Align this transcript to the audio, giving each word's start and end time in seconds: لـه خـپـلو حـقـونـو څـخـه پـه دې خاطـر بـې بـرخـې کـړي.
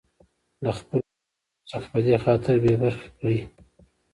لـه 0.63 0.71
خـپـلو 0.77 1.01
حـقـونـو 1.05 1.17
څـخـه 1.69 1.87
پـه 1.91 1.99
دې 2.05 2.15
خاطـر 2.23 2.55
بـې 2.63 2.73
بـرخـې 2.81 3.09
کـړي. 3.19 3.39